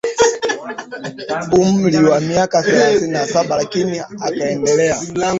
[1.61, 3.95] Umri wa miaka thelathini na saba lakini
[4.27, 4.97] akaendelea